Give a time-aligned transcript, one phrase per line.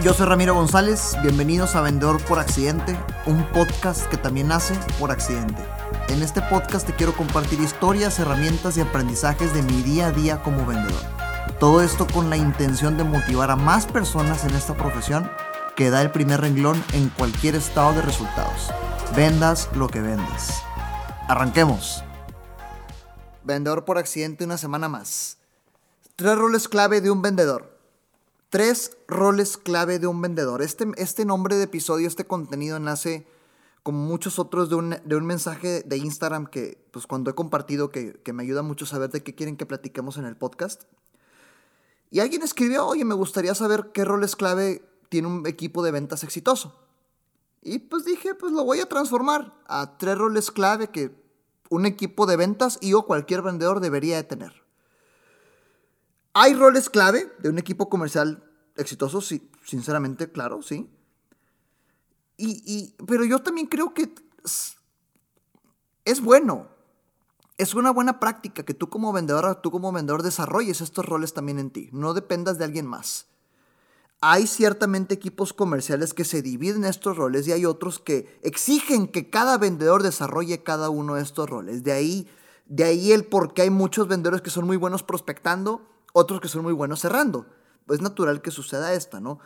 [0.00, 5.10] Yo soy Ramiro González, bienvenidos a Vendedor por Accidente, un podcast que también nace por
[5.10, 5.60] accidente.
[6.08, 10.40] En este podcast te quiero compartir historias, herramientas y aprendizajes de mi día a día
[10.44, 11.02] como vendedor.
[11.58, 15.28] Todo esto con la intención de motivar a más personas en esta profesión
[15.74, 18.70] que da el primer renglón en cualquier estado de resultados.
[19.16, 20.62] Vendas lo que vendas.
[21.26, 22.04] Arranquemos.
[23.42, 25.38] Vendedor por accidente una semana más.
[26.14, 27.77] Tres roles clave de un vendedor.
[28.50, 30.62] Tres roles clave de un vendedor.
[30.62, 33.26] Este, este nombre de episodio, este contenido nace
[33.82, 37.90] como muchos otros de un, de un mensaje de Instagram que pues cuando he compartido
[37.90, 40.84] que, que me ayuda mucho saber de qué quieren que platiquemos en el podcast.
[42.10, 46.24] Y alguien escribió, oye, me gustaría saber qué roles clave tiene un equipo de ventas
[46.24, 46.74] exitoso.
[47.60, 51.14] Y pues dije, pues lo voy a transformar a tres roles clave que
[51.68, 54.67] un equipo de ventas y o cualquier vendedor debería de tener.
[56.34, 58.44] Hay roles clave de un equipo comercial
[58.76, 60.88] exitoso, sí, sinceramente, claro, sí.
[62.40, 64.14] Y, pero yo también creo que
[66.04, 66.68] es, bueno,
[67.58, 71.58] es una buena práctica que tú como vendedor, tú como vendedor desarrolles estos roles también
[71.58, 73.26] en ti, no dependas de alguien más.
[74.20, 79.30] Hay ciertamente equipos comerciales que se dividen estos roles y hay otros que exigen que
[79.30, 81.82] cada vendedor desarrolle cada uno de estos roles.
[81.82, 82.28] De ahí,
[82.66, 85.82] de ahí el por qué hay muchos vendedores que son muy buenos prospectando
[86.12, 87.46] otros que son muy buenos cerrando.
[87.88, 89.38] Es natural que suceda esta, ¿no?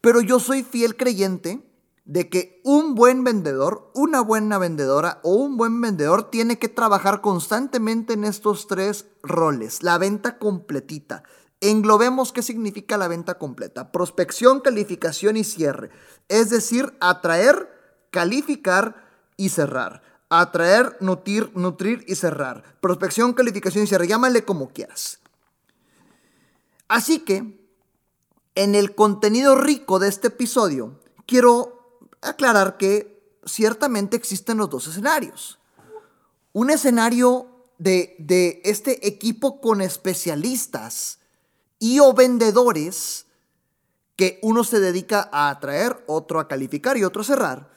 [0.00, 1.64] Pero yo soy fiel creyente
[2.08, 7.20] de que un buen vendedor, una buena vendedora o un buen vendedor tiene que trabajar
[7.20, 9.82] constantemente en estos tres roles.
[9.82, 11.22] La venta completita.
[11.60, 13.92] Englobemos qué significa la venta completa.
[13.92, 15.90] Prospección, calificación y cierre.
[16.28, 17.68] Es decir, atraer,
[18.10, 19.04] calificar
[19.36, 20.02] y cerrar.
[20.30, 22.62] Atraer, nutrir, nutrir y cerrar.
[22.80, 24.08] Prospección, calificación y cierre.
[24.08, 25.20] Llámale como quieras.
[26.88, 27.68] Así que,
[28.54, 35.58] en el contenido rico de este episodio, quiero aclarar que ciertamente existen los dos escenarios.
[36.52, 37.46] Un escenario
[37.78, 41.18] de, este equipo con especialistas
[41.78, 43.26] y o vendedores
[44.16, 47.70] que uno se dedica a atraer, otro a calificar y otro a cerrar.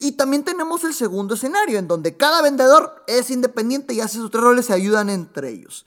[0.00, 4.30] Y también tenemos el segundo escenario, en donde cada vendedor es independiente y hace sus
[4.30, 5.86] tres roles y ayudan entre ellos.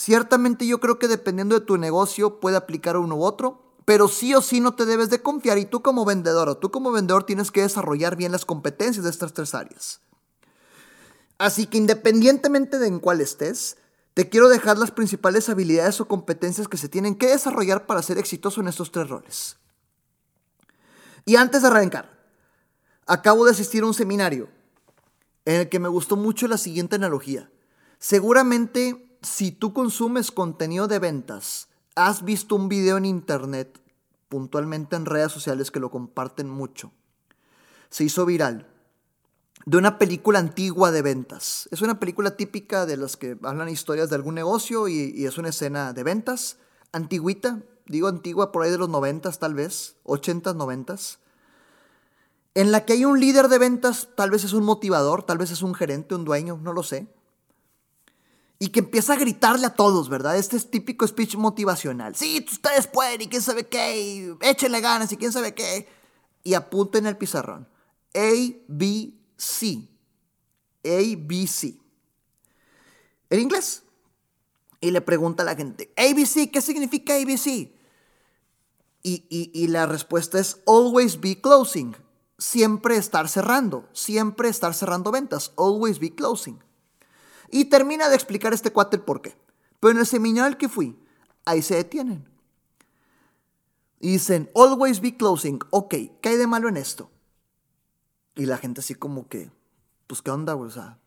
[0.00, 4.34] Ciertamente yo creo que dependiendo de tu negocio puede aplicar uno u otro, pero sí
[4.34, 7.24] o sí no te debes de confiar y tú como vendedor o tú como vendedor
[7.24, 10.00] tienes que desarrollar bien las competencias de estas tres áreas.
[11.36, 13.76] Así que independientemente de en cuál estés,
[14.14, 18.16] te quiero dejar las principales habilidades o competencias que se tienen que desarrollar para ser
[18.16, 19.58] exitoso en estos tres roles.
[21.26, 22.24] Y antes de arrancar,
[23.06, 24.48] acabo de asistir a un seminario
[25.44, 27.50] en el que me gustó mucho la siguiente analogía.
[27.98, 33.80] Seguramente si tú consumes contenido de ventas, has visto un video en internet,
[34.28, 36.92] puntualmente en redes sociales que lo comparten mucho.
[37.90, 38.66] Se hizo viral
[39.66, 41.68] de una película antigua de ventas.
[41.70, 45.50] Es una película típica de las que hablan historias de algún negocio y, es una
[45.50, 46.56] escena de ventas,
[46.92, 51.18] antiguita, digo antigua por ahí de los noventas tal vez, ochentas, noventas,
[52.54, 55.50] en la que hay un líder de ventas, tal vez es un motivador, tal vez
[55.50, 57.06] es un gerente, un dueño, no lo sé,
[58.62, 60.36] y que empieza a gritarle a todos, ¿verdad?
[60.36, 62.14] Este es típico speech motivacional.
[62.14, 65.88] Sí, ustedes pueden y quién sabe qué, échenle ganas y quién sabe qué.
[66.44, 67.66] Y apunta en el pizarrón.
[68.14, 68.32] A,
[68.68, 69.88] B, C.
[70.84, 71.78] A, B, C.
[73.30, 73.82] En inglés.
[74.82, 77.46] Y le pregunta a la gente, ABC, ¿qué significa ABC?
[77.46, 77.72] Y,
[79.02, 81.96] y, y la respuesta es always be closing.
[82.36, 83.88] Siempre estar cerrando.
[83.94, 85.54] Siempre estar cerrando ventas.
[85.56, 86.62] Always be closing.
[87.50, 89.36] Y termina de explicar este cuate el por qué.
[89.80, 90.98] Pero en el seminario al que fui,
[91.44, 92.28] ahí se detienen.
[93.98, 95.60] Y dicen, always be closing.
[95.70, 97.10] Ok, ¿qué hay de malo en esto?
[98.34, 99.50] Y la gente así como que,
[100.06, 100.98] pues qué onda, O sea,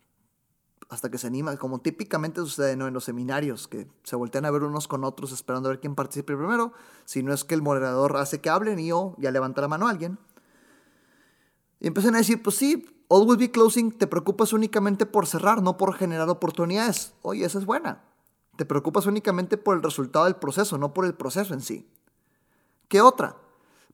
[0.90, 2.88] hasta que se anima, como típicamente sucede ¿no?
[2.88, 5.96] en los seminarios, que se voltean a ver unos con otros esperando a ver quién
[5.96, 6.74] participe primero.
[7.06, 9.88] Si no es que el moderador hace que hablen y yo ya levanta la mano
[9.88, 10.19] a alguien.
[11.80, 15.77] Y empiezan a decir, pues sí, Always be closing, te preocupas únicamente por cerrar, no
[15.77, 17.13] por generar oportunidades.
[17.21, 18.04] Oye, esa es buena.
[18.57, 21.88] Te preocupas únicamente por el resultado del proceso, no por el proceso en sí.
[22.88, 23.38] ¿Qué otra?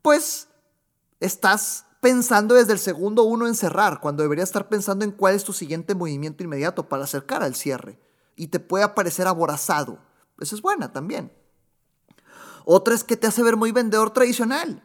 [0.02, 0.48] Pues
[1.20, 5.44] estás pensando desde el segundo uno en cerrar, cuando deberías estar pensando en cuál es
[5.44, 8.00] tu siguiente movimiento inmediato para acercar al cierre.
[8.38, 10.00] Y te puede aparecer aborazado.
[10.40, 11.30] Esa es buena también.
[12.64, 14.82] Otra es que te hace ver muy vendedor tradicional.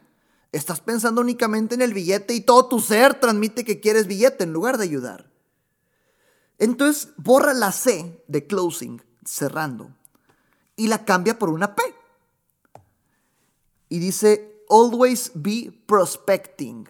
[0.55, 4.53] Estás pensando únicamente en el billete y todo tu ser transmite que quieres billete en
[4.53, 5.29] lugar de ayudar.
[6.59, 9.91] Entonces borra la C de closing, cerrando,
[10.77, 11.83] y la cambia por una P.
[13.89, 16.89] Y dice, always be prospecting.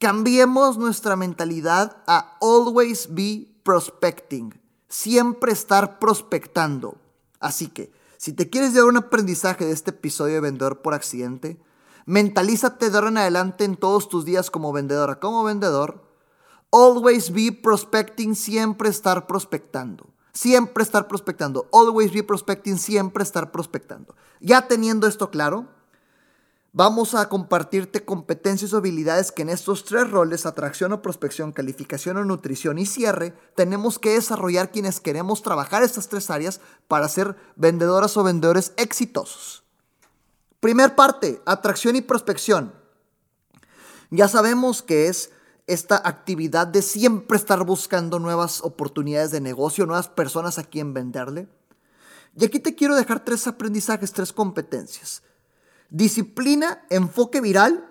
[0.00, 4.60] Cambiemos nuestra mentalidad a always be prospecting.
[4.88, 6.98] Siempre estar prospectando.
[7.38, 11.60] Así que, si te quieres llevar un aprendizaje de este episodio de Vendedor por Accidente,
[12.06, 16.02] mentalízate de ahora en adelante en todos tus días como vendedora, como vendedor.
[16.72, 20.06] Always be prospecting, siempre estar prospectando.
[20.32, 21.68] Siempre estar prospectando.
[21.72, 24.14] Always be prospecting, siempre estar prospectando.
[24.40, 25.68] Ya teniendo esto claro,
[26.78, 32.18] Vamos a compartirte competencias o habilidades que en estos tres roles, atracción o prospección, calificación
[32.18, 37.34] o nutrición y cierre, tenemos que desarrollar quienes queremos trabajar estas tres áreas para ser
[37.56, 39.65] vendedoras o vendedores exitosos.
[40.60, 42.74] Primer parte, atracción y prospección.
[44.10, 45.30] Ya sabemos que es
[45.66, 51.48] esta actividad de siempre estar buscando nuevas oportunidades de negocio, nuevas personas a quien venderle.
[52.36, 55.22] Y aquí te quiero dejar tres aprendizajes, tres competencias.
[55.90, 57.88] Disciplina, enfoque viral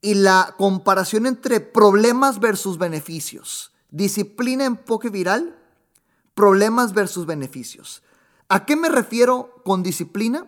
[0.00, 3.72] y la comparación entre problemas versus beneficios.
[3.90, 5.58] Disciplina, enfoque viral,
[6.34, 8.02] problemas versus beneficios.
[8.48, 10.46] ¿A qué me refiero con disciplina?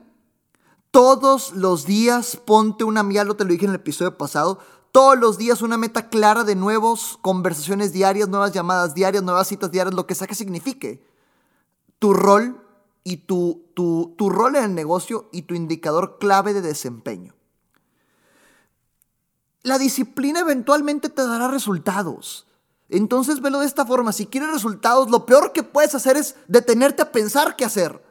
[0.97, 4.61] Todos los días ponte una, ya lo te lo dije en el episodio pasado,
[4.93, 9.71] todos los días una meta clara de nuevos conversaciones diarias, nuevas llamadas diarias, nuevas citas
[9.71, 11.07] diarias, lo que sea que signifique.
[11.99, 12.67] Tu rol
[13.05, 17.35] y tu, tu, tu rol en el negocio y tu indicador clave de desempeño.
[19.65, 22.47] La disciplina eventualmente te dará resultados.
[22.89, 24.15] Entonces velo de esta forma.
[24.15, 28.03] Si quieres resultados, lo peor que puedes hacer es detenerte a pensar qué hacer.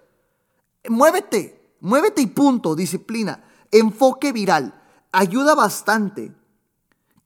[0.88, 2.76] Muévete, muévete y punto.
[2.76, 3.44] Disciplina.
[3.72, 4.82] Enfoque viral.
[5.12, 6.34] Ayuda bastante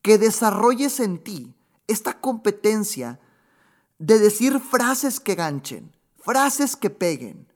[0.01, 1.53] que desarrolles en ti
[1.87, 3.19] esta competencia
[3.97, 7.47] de decir frases que ganchen, frases que peguen,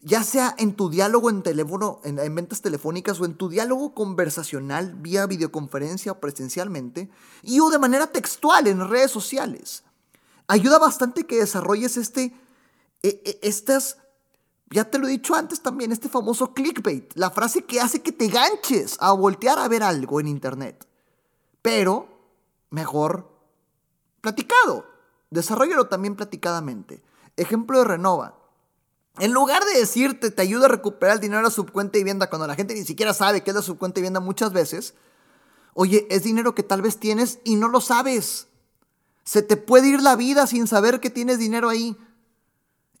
[0.00, 4.94] ya sea en tu diálogo en teléfono, en, ventas telefónicas o en tu diálogo conversacional
[4.94, 7.08] vía videoconferencia o presencialmente,
[7.42, 9.84] y o de manera textual en redes sociales.
[10.48, 12.34] Ayuda bastante que desarrolles este,
[13.02, 13.98] e, e, estas,
[14.70, 18.12] ya te lo he dicho antes también, este famoso clickbait, la frase que hace que
[18.12, 20.86] te ganches a voltear a ver algo en internet.
[21.62, 22.08] Pero,
[22.70, 23.30] mejor
[24.20, 24.86] platicado.
[25.30, 27.02] Desarrollalo también platicadamente.
[27.36, 28.38] Ejemplo de Renova.
[29.18, 32.28] En lugar de decirte te ayuda a recuperar el dinero de la subcuenta de vivienda
[32.28, 34.94] cuando la gente ni siquiera sabe qué es la subcuenta de vivienda muchas veces,
[35.74, 38.48] oye, es dinero que tal vez tienes y no lo sabes.
[39.24, 41.96] Se te puede ir la vida sin saber que tienes dinero ahí.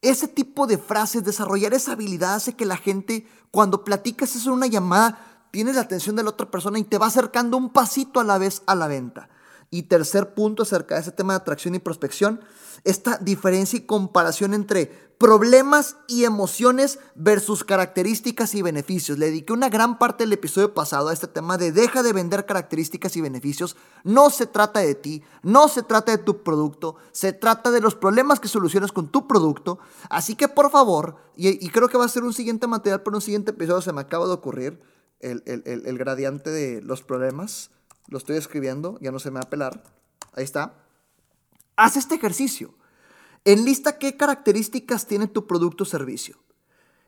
[0.06, 4.54] Ese tipo de frases, desarrollar esa habilidad hace que la gente, cuando platicas eso en
[4.54, 8.20] una llamada, tienes la atención de la otra persona y te va acercando un pasito
[8.20, 9.28] a la vez a la venta.
[9.68, 12.40] Y tercer punto acerca de ese tema de atracción y prospección,
[12.84, 19.18] esta diferencia y comparación entre problemas y emociones versus características y beneficios.
[19.18, 22.44] Le dediqué una gran parte del episodio pasado a este tema de deja de vender
[22.44, 23.76] características y beneficios.
[24.04, 27.94] No se trata de ti, no se trata de tu producto, se trata de los
[27.94, 29.78] problemas que solucionas con tu producto.
[30.10, 33.22] Así que por favor, y, creo que va a ser un siguiente material para un
[33.22, 34.80] siguiente episodio, se me acaba de ocurrir
[35.20, 37.70] el, el gradiente de los problemas.
[38.08, 39.82] Lo estoy escribiendo, ya no se me va a pelar.
[40.34, 40.74] Ahí está.
[41.76, 42.74] Haz este ejercicio.
[43.46, 46.36] Enlista qué características tiene tu producto o servicio.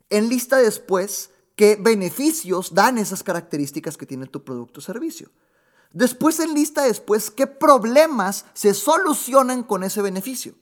[0.09, 5.33] Enlista después qué beneficios dan esas características que tiene tu producto o servicio.
[5.93, 10.55] Después enlista después qué problemas se solucionan con ese beneficio.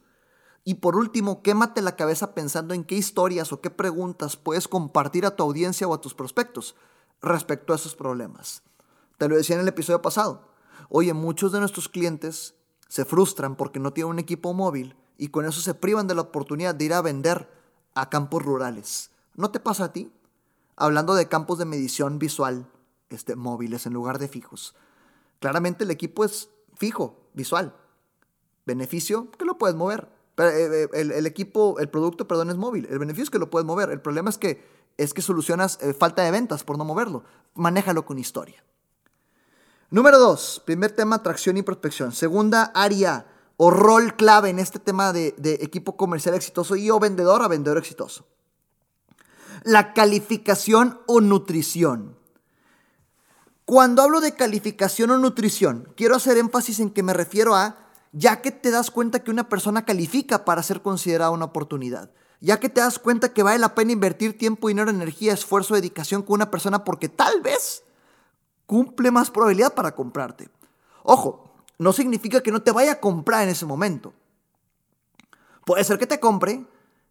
[0.65, 5.27] Y por último, quémate la cabeza pensando en qué historias o qué preguntas puedes compartir
[5.27, 6.75] a tu audiencia o a tus prospectos
[7.21, 8.63] respecto a esos problemas.
[9.19, 10.49] Te lo decía en el episodio pasado.
[10.89, 12.55] Oye, muchos de nuestros clientes
[12.89, 16.23] se frustran porque no tienen un equipo móvil y con eso se privan de la
[16.23, 17.49] oportunidad de ir a vender
[17.95, 19.11] a campos rurales.
[19.35, 20.13] ¿No te pasa a ti?
[20.77, 22.67] Hablando de campos de medición visual,
[23.09, 24.75] este, móviles en lugar de fijos.
[25.41, 27.75] Claramente el equipo es fijo, visual.
[28.67, 30.09] Beneficio, que lo puedes mover.
[30.39, 32.87] Eh, eh, el, equipo, el producto, perdón, es móvil.
[32.91, 33.91] El beneficio es que lo puedes mover.
[33.91, 37.25] El problema es que, es que solucionas eh, falta de ventas por no moverlo.
[37.55, 38.63] Manéjalo con historia.
[39.89, 42.13] Número dos, primer tema, atracción y prospección.
[42.13, 47.43] Segunda área o rol clave en este tema de, equipo comercial exitoso y o vendedor
[47.43, 48.27] a vendedor exitoso.
[49.63, 52.17] La calificación o nutrición.
[53.65, 57.79] Cuando hablo de calificación o nutrición, quiero hacer énfasis en que me refiero a
[58.13, 62.11] ya que te das cuenta que una persona califica para ser considerada una oportunidad,
[62.41, 66.23] ya que te das cuenta que vale la pena invertir tiempo, dinero, energía, esfuerzo, dedicación
[66.23, 67.83] con una persona porque tal vez
[68.67, 70.49] cumple más probabilidad para comprarte.
[71.03, 71.46] Ojo,
[71.79, 74.13] no significa que no te vaya a comprar en ese momento.
[75.65, 76.65] Puede ser que te compre,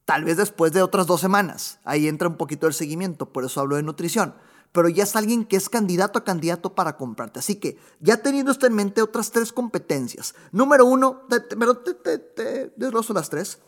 [0.06, 1.80] tal vez después de otras dos semanas.
[1.84, 4.34] Ahí entra un poquito el seguimiento, por eso hablo de nutrición.
[4.76, 7.40] pero ya es alguien que es candidato a candidato para comprarte.
[7.40, 10.36] Así que, ya teniendo esto en mente, otras tres competencias.
[10.52, 11.22] Número uno,
[11.58, 13.60] pero te, te, te desgloso las tres.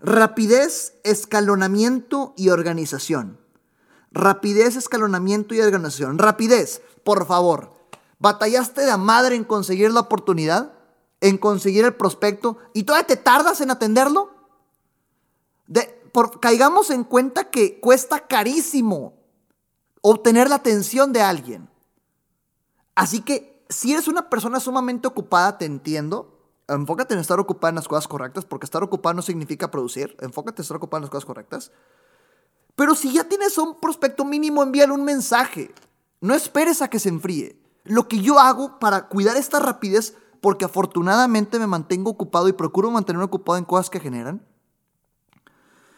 [0.00, 3.40] Rapidez, escalonamiento y organización.
[4.12, 6.16] Rapidez, escalonamiento y organización.
[6.16, 7.72] Rapidez, por favor.
[8.18, 10.72] ¿Batallaste de madre en conseguir la oportunidad?
[11.20, 12.58] ¿En conseguir el prospecto?
[12.72, 14.34] ¿Y todavía te tardas en atenderlo?
[16.12, 19.12] por, caigamos en cuenta que cuesta carísimo
[20.00, 21.68] obtener la atención de alguien.
[22.94, 26.32] Así que si eres una persona sumamente ocupada, te entiendo.
[26.68, 30.16] Enfócate en estar ocupada en las cosas correctas, porque estar ocupado no significa producir.
[30.20, 31.70] Enfócate en estar ocupado en las cosas correctas.
[32.76, 35.74] Pero si ya tienes un prospecto mínimo, envíale un mensaje.
[36.20, 37.58] No esperes a que se enfríe.
[37.88, 42.90] Lo que yo hago para cuidar esta rapidez, porque afortunadamente me mantengo ocupado y procuro
[42.90, 44.42] mantenerme ocupado en cosas que generan.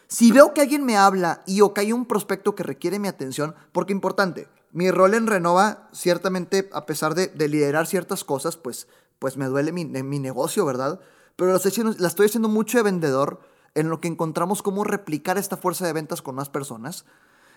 [0.07, 3.07] Si veo que alguien me habla y o que hay un prospecto que requiere mi
[3.07, 8.87] atención, porque importante, mi rol en Renova, ciertamente, a pesar de, liderar ciertas cosas, pues,
[9.19, 9.85] pues me duele mi,
[10.19, 10.99] negocio, ¿verdad?
[11.35, 13.39] Pero la estoy haciendo mucho de vendedor
[13.75, 17.05] en lo que encontramos cómo replicar esta fuerza de ventas con más personas.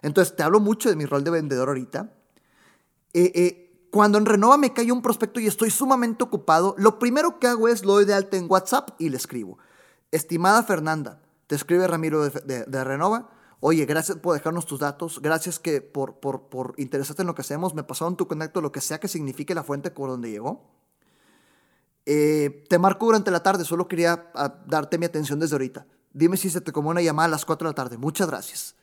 [0.03, 2.12] Entonces, te hablo mucho de mi rol de vendedor ahorita.
[3.15, 3.62] Eh, eh,
[3.92, 7.68] cuando en Renova me cae un prospecto y estoy sumamente ocupado, lo primero que hago
[7.68, 9.58] es lo doy de alta en WhatsApp y le escribo.
[10.11, 13.28] Estimada Fernanda, te escribe Ramiro de, Renova.
[13.61, 15.20] Oye, gracias por dejarnos tus datos.
[15.20, 17.75] Gracias que por, por, por interesarte en lo que hacemos.
[17.75, 20.70] Me pasaron tu contacto, lo que sea que signifique la fuente por donde llegó.
[22.06, 23.66] Eh, te marco durante la tarde.
[23.66, 25.87] Solo quería ah, darte mi atención desde ahorita.
[26.14, 27.99] Dime si se te como una llamada a las 4 de la tarde.
[27.99, 28.75] Muchas gracias.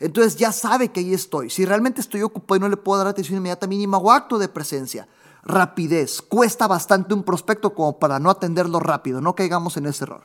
[0.00, 1.50] Entonces ya sabe que ahí estoy.
[1.50, 4.48] Si realmente estoy ocupado y no le puedo dar atención inmediata mínima o acto de
[4.48, 5.08] presencia,
[5.42, 6.22] rapidez.
[6.22, 9.20] Cuesta bastante un prospecto como para no atenderlo rápido.
[9.20, 10.24] No caigamos en ese error.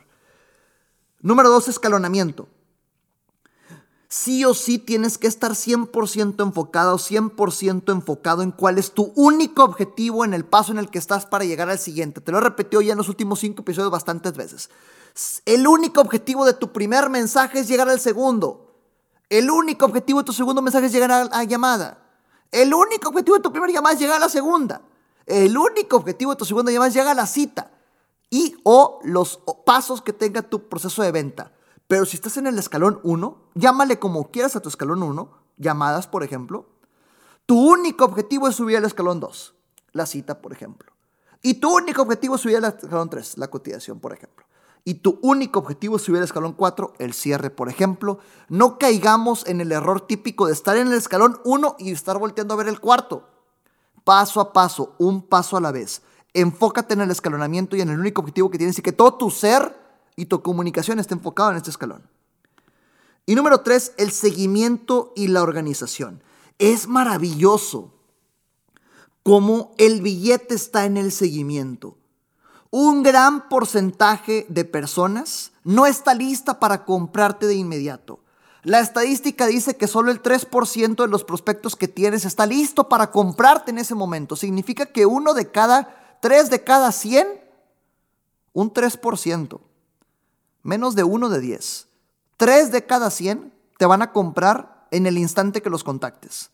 [1.20, 2.48] Número dos, escalonamiento.
[4.08, 9.64] Sí o sí tienes que estar 100% enfocado, 100% enfocado en cuál es tu único
[9.64, 12.20] objetivo en el paso en el que estás para llegar al siguiente.
[12.20, 14.70] Te lo he repetido ya en los últimos cinco episodios bastantes veces.
[15.46, 18.63] El único objetivo de tu primer mensaje es llegar al segundo.
[19.28, 21.98] El único objetivo de tu segundo mensaje es llegar a la llamada.
[22.50, 24.82] El único objetivo de tu primera llamada es llegar a la segunda.
[25.26, 27.70] El único objetivo de tu segunda llamada es llegar a la cita.
[28.30, 31.52] Y o los pasos que tenga tu proceso de venta.
[31.86, 36.06] Pero si estás en el escalón 1, llámale como quieras a tu escalón 1, llamadas,
[36.06, 36.66] por ejemplo.
[37.46, 39.54] Tu único objetivo es subir al escalón 2,
[39.92, 40.92] la cita, por ejemplo.
[41.42, 44.43] Y tu único objetivo es subir al escalón 3, la cotización, por ejemplo
[44.84, 49.46] y tu único objetivo es subir al escalón 4, el cierre, por ejemplo, no caigamos
[49.46, 52.68] en el error típico de estar en el escalón 1 y estar volteando a ver
[52.68, 53.26] el cuarto.
[54.04, 56.02] Paso a paso, un paso a la vez.
[56.34, 59.30] Enfócate en el escalonamiento y en el único objetivo que tienes y que todo tu
[59.30, 59.74] ser
[60.16, 62.06] y tu comunicación esté enfocado en este escalón.
[63.24, 66.22] Y número 3, el seguimiento y la organización.
[66.58, 67.94] Es maravilloso
[69.22, 71.96] cómo el billete está en el seguimiento
[72.76, 78.18] un gran porcentaje de personas no está lista para comprarte de inmediato.
[78.64, 83.12] La estadística dice que solo el 3% de los prospectos que tienes está listo para
[83.12, 84.34] comprarte en ese momento.
[84.34, 87.28] Significa que uno de cada, tres de cada 100,
[88.54, 89.60] un 3%,
[90.64, 91.86] menos de uno de 10.
[92.36, 96.50] Tres de cada 100 te van a comprar en el instante que los contactes.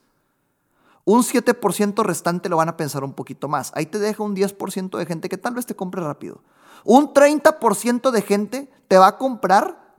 [1.04, 3.72] Un 7% restante lo van a pensar un poquito más.
[3.74, 6.42] Ahí te deja un 10% de gente que tal vez te compre rápido.
[6.84, 9.96] Un 30% de gente te va a comprar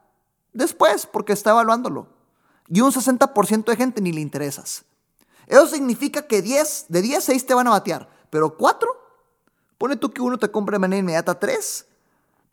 [0.54, 2.08] después porque está evaluándolo.
[2.68, 4.86] Y un 60% de gente ni le interesas.
[5.48, 8.10] Eso significa que 10, de 10, 6 te van a batear.
[8.30, 8.90] Pero 4,
[9.78, 11.88] pone tú que uno te compre de manera inmediata, 3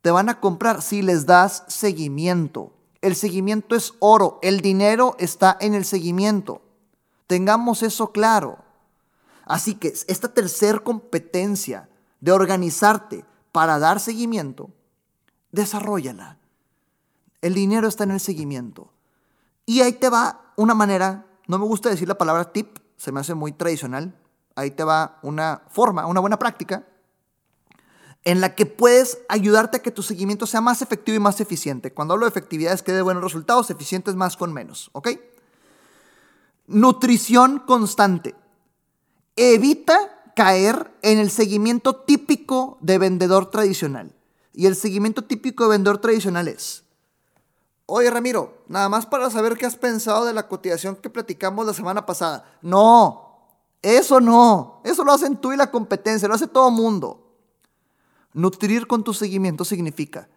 [0.02, 2.72] te van a comprar si les das seguimiento.
[3.00, 4.38] El seguimiento es oro.
[4.42, 6.62] El dinero está en el seguimiento.
[7.28, 8.58] Tengamos eso claro.
[9.44, 11.88] Así que esta tercera competencia
[12.20, 14.70] de organizarte para dar seguimiento,
[15.52, 16.38] desarrollala.
[17.40, 18.90] El dinero está en el seguimiento.
[19.64, 23.20] Y ahí te va una manera, no me gusta decir la palabra tip, se me
[23.20, 24.18] hace muy tradicional.
[24.56, 26.84] Ahí te va una forma, una buena práctica
[28.24, 31.92] en la que puedes ayudarte a que tu seguimiento sea más efectivo y más eficiente.
[31.92, 35.08] Cuando hablo de efectividad es que dé buenos resultados, eficientes más con menos, ¿ok?
[36.68, 38.34] Nutrición constante.
[39.36, 39.96] Evita
[40.36, 44.14] caer en el seguimiento típico de vendedor tradicional.
[44.52, 46.84] Y el seguimiento típico de vendedor tradicional es,
[47.86, 51.72] oye Ramiro, nada más para saber qué has pensado de la cotización que platicamos la
[51.72, 52.44] semana pasada.
[52.60, 53.46] No,
[53.80, 57.32] eso no, eso lo hacen tú y la competencia, lo hace todo mundo.
[58.34, 60.28] Nutrir con tu seguimiento significa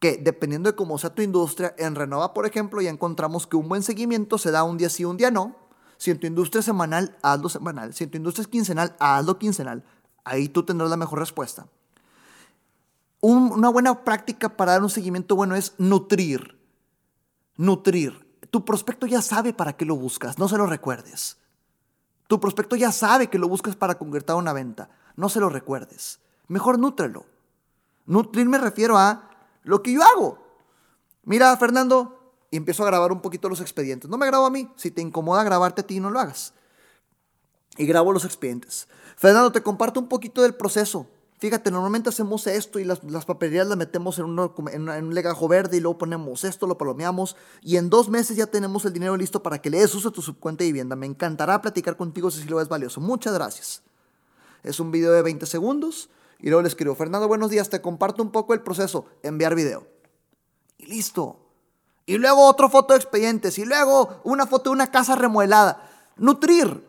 [0.00, 3.68] que dependiendo de cómo sea tu industria, en Renova, por ejemplo, ya encontramos que un
[3.68, 5.67] buen seguimiento se da un día sí, un día no
[5.98, 7.92] Si en tu industria es semanal, hazlo semanal.
[7.92, 9.84] Si en tu industria es quincenal, hazlo quincenal.
[10.24, 11.66] Ahí tú tendrás la mejor respuesta.
[13.20, 16.56] una buena práctica para dar un seguimiento bueno es nutrir.
[17.56, 18.26] Nutrir.
[18.50, 21.36] Tu prospecto ya sabe para qué lo buscas, no se lo recuerdes.
[22.28, 26.20] Tu prospecto ya sabe que lo buscas para concretar una venta, no se lo recuerdes.
[26.46, 27.26] Mejor nútrelo.
[28.06, 29.30] Nutrir me refiero a
[29.64, 30.38] lo que yo hago.
[31.24, 32.17] Mira, Fernando,
[32.50, 34.08] y empiezo a grabar un poquito los expedientes.
[34.08, 34.70] No me grabo a mí.
[34.76, 36.54] Si te incomoda grabarte a ti, no lo hagas.
[37.76, 38.88] Y grabo los expedientes.
[39.16, 41.06] Fernando, te comparto un poquito del proceso.
[41.38, 44.24] Fíjate, normalmente hacemos esto y las, las papelerías las metemos en,
[44.72, 48.46] en, un legajo verde y luego ponemos esto, lo palomeamos y en dos meses ya
[48.46, 50.96] tenemos el dinero listo para que le des uso a tu subcuenta de vivienda.
[50.96, 53.00] Me encantará platicar contigo si lo ves valioso.
[53.00, 53.82] Muchas gracias.
[54.64, 58.20] Es un video de 20 segundos y luego le escribo, Fernando, buenos días, te comparto
[58.20, 59.86] un poco el proceso, enviar video.
[60.76, 61.47] Y listo.
[62.08, 63.58] Y luego otra foto de expedientes.
[63.58, 65.90] Y luego una foto de una casa remodelada.
[66.16, 66.88] Nutrir.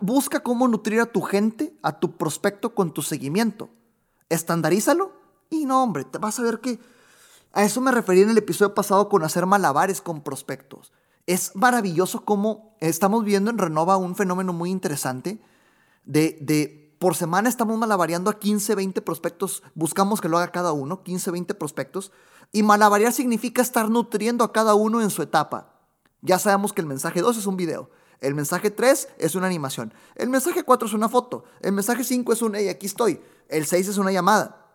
[0.00, 3.70] busca cómo nutrir a tu gente, a tu prospecto con tu seguimiento.
[4.28, 5.10] Estandarízalo.
[5.50, 6.78] Y no, hombre, te vas a ver que...
[7.52, 10.92] A eso me referí en el episodio pasado con hacer malabares con prospectos.
[11.26, 15.40] Es maravilloso cómo estamos viendo en Renova un fenómeno muy interesante
[16.04, 20.72] de, de por semana estamos malabareando a 15, 20 prospectos, buscamos que lo haga cada
[20.72, 22.12] uno, 15, 20 prospectos,
[22.52, 25.74] y malabarear significa estar nutriendo a cada uno en su etapa.
[26.22, 27.90] Ya sabemos que el mensaje 2 es un video.
[28.20, 29.92] El mensaje 3 es una animación.
[30.14, 31.44] El mensaje 4 es una foto.
[31.60, 33.20] El mensaje 5 es un, hey, aquí estoy.
[33.48, 34.68] El 6 es una llamada.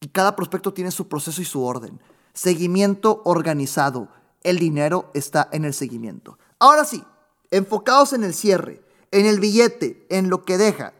[0.00, 2.00] Y cada prospecto tiene su proceso y su orden.
[2.34, 4.08] Seguimiento organizado.
[4.42, 6.38] El dinero está en el seguimiento.
[6.58, 7.02] Ahora sí,
[7.50, 10.92] enfocados en el cierre, en el billete, en lo que deja.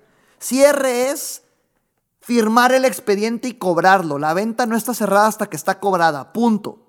[0.45, 1.41] Cierre es
[2.21, 4.19] firmar el expediente y cobrarlo.
[4.19, 6.35] La venta no está cerrada hasta que está cobrada.
[6.35, 6.87] Punto.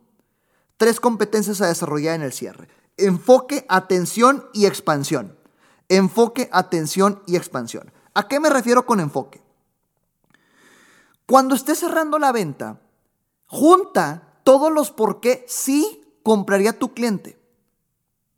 [0.76, 2.68] Tres competencias a desarrollar en el cierre.
[2.98, 5.40] Enfoque, atención y expansión.
[5.88, 7.94] Enfoque, atención y expansión.
[8.14, 9.42] ¿A qué me refiero con enfoque?
[11.26, 12.82] Cuando estés cerrando la venta,
[13.46, 17.40] junta todos los por qué sí compraría tu cliente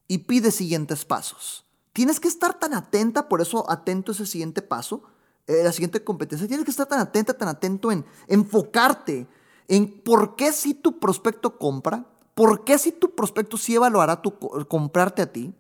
[0.08, 1.67] y pide siguientes pasos.
[1.98, 5.02] Tienes que estar tan atenta, por eso atento a ese siguiente paso,
[5.48, 9.26] eh, la siguiente competencia, tienes que estar tan atenta, tan atento en enfocarte
[9.68, 12.06] en por qué si tu prospecto compra,
[12.36, 15.56] por qué si tu prospecto sí evaluará tu, comprarte a ti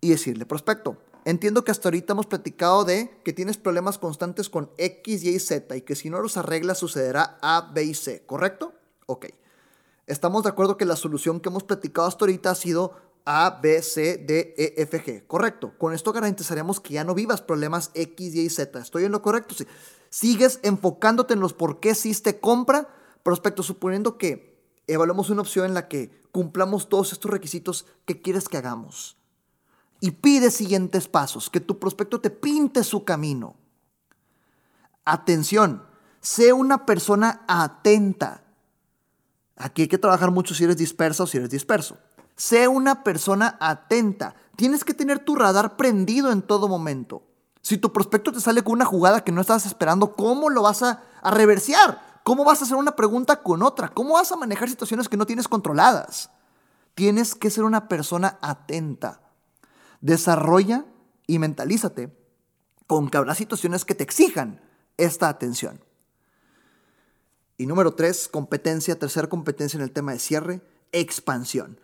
[0.00, 4.72] y decirle, prospecto, entiendo que hasta ahorita hemos platicado de que tienes problemas constantes con
[4.76, 8.26] X, Y y Z y que si no los arreglas sucederá A, B y C,
[8.26, 8.74] ¿correcto?
[9.06, 9.26] Ok.
[10.08, 13.82] Estamos de acuerdo que la solución que hemos platicado hasta ahorita ha sido a, B,
[13.82, 15.26] C, D, E, F, G.
[15.26, 15.72] Correcto.
[15.78, 18.78] Con esto garantizaremos que ya no vivas problemas X, Y, Z.
[18.78, 19.54] ¿Estoy en lo correcto?
[19.54, 19.66] Sí.
[20.10, 22.88] Sigues enfocándote en los por qué hiciste compra,
[23.22, 24.52] prospecto, suponiendo que
[24.86, 29.16] evaluemos una opción en la que cumplamos todos estos requisitos que quieres que hagamos.
[30.00, 33.56] Y pide siguientes pasos, que tu prospecto te pinte su camino.
[35.04, 35.84] Atención,
[36.20, 38.44] sé una persona atenta.
[39.56, 41.98] Aquí hay que trabajar mucho si eres disperso o si eres disperso.
[42.36, 44.34] Sé una persona atenta.
[44.56, 47.22] Tienes que tener tu radar prendido en todo momento.
[47.60, 50.82] Si tu prospecto te sale con una jugada que no estabas esperando, ¿cómo lo vas
[50.82, 52.20] a, a reversear?
[52.24, 53.88] ¿Cómo vas a hacer una pregunta con otra?
[53.88, 56.30] ¿Cómo vas a manejar situaciones que no tienes controladas?
[56.94, 59.20] Tienes que ser una persona atenta.
[60.00, 60.84] Desarrolla
[61.26, 62.16] y mentalízate
[62.86, 64.60] con que habrá situaciones que te exijan
[64.96, 65.80] esta atención.
[67.56, 71.78] Y número tres, competencia, tercera competencia en el tema de cierre, expansión.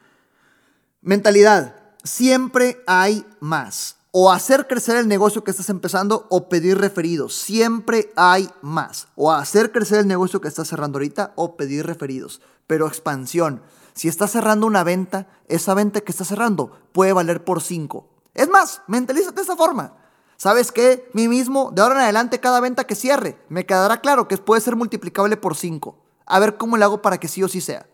[1.00, 3.98] Mentalidad, siempre hay más.
[4.10, 7.36] O hacer crecer el negocio que estás empezando o pedir referidos.
[7.36, 9.06] Siempre hay más.
[9.14, 12.40] O hacer crecer el negocio que estás cerrando ahorita o pedir referidos.
[12.66, 13.62] Pero expansión.
[13.94, 18.08] Si estás cerrando una venta, esa venta que estás cerrando puede valer por 5.
[18.34, 19.94] Es más, mentalízate de esta forma.
[20.36, 21.08] ¿Sabes qué?
[21.14, 24.60] Mí mismo, de ahora en adelante, cada venta que cierre, me quedará claro que puede
[24.60, 25.96] ser multiplicable por 5.
[26.26, 27.86] A ver cómo le hago para que sí o sí sea.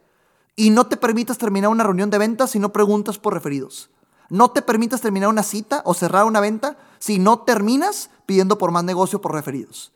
[0.57, 3.91] Y no te permitas terminar una reunión de ventas si no preguntas por referidos.
[4.31, 8.71] No te permitas terminar una cita o cerrar una venta si no terminas pidiendo por
[8.71, 9.93] más negocio por referidos.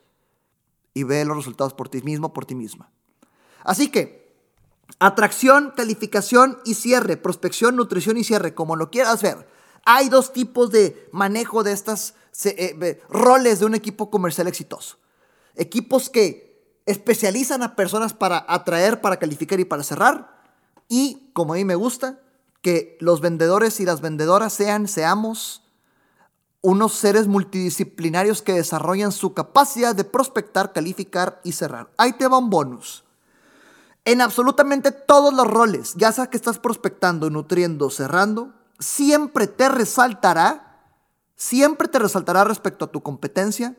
[0.93, 2.91] Y ve los resultados por ti mismo, por ti misma.
[3.63, 4.35] Así que,
[4.99, 9.47] atracción, calificación y cierre, prospección, nutrición y cierre, como lo quieras ver.
[9.85, 14.97] Hay dos tipos de manejo de estos eh, roles de un equipo comercial exitoso.
[15.55, 20.38] Equipos que especializan a personas para atraer, para calificar y para cerrar
[20.89, 22.19] y, como a mí me gusta,
[22.61, 25.63] que los vendedores y las vendedoras sean, seamos
[26.61, 31.89] unos seres multidisciplinarios que desarrollan su capacidad de prospectar, calificar y cerrar.
[31.97, 33.05] Ahí te va un bonus.
[34.03, 40.81] En absolutamente todos los roles, ya sea que estás prospectando, nutriendo, cerrando, siempre te resaltará,
[41.35, 43.77] siempre te resaltará respecto a tu competencia,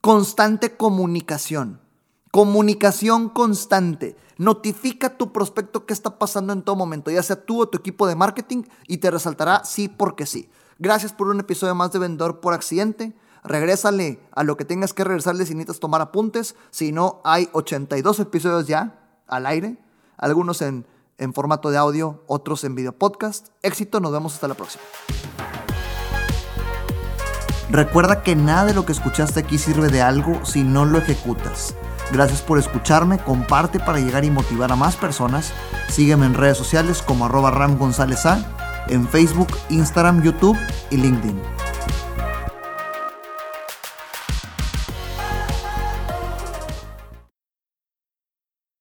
[0.00, 1.80] constante comunicación.
[2.30, 4.16] Comunicación constante.
[4.38, 7.78] Notifica a tu prospecto qué está pasando en todo momento, ya sea tú o tu
[7.78, 10.50] equipo de marketing, y te resaltará sí porque sí.
[10.78, 13.14] Gracias por un episodio más de Vendedor por Accidente.
[13.44, 16.54] Regrésale a lo que tengas que regresarle si necesitas tomar apuntes.
[16.70, 19.78] Si no, hay 82 episodios ya al aire.
[20.16, 20.86] Algunos en,
[21.18, 23.48] en formato de audio, otros en video podcast.
[23.62, 24.82] Éxito, nos vemos hasta la próxima.
[27.70, 31.74] Recuerda que nada de lo que escuchaste aquí sirve de algo si no lo ejecutas.
[32.12, 35.52] Gracias por escucharme, comparte para llegar y motivar a más personas.
[35.88, 40.58] Sígueme en redes sociales como arroba Ram González A, en Facebook, Instagram, YouTube
[40.90, 41.40] y LinkedIn.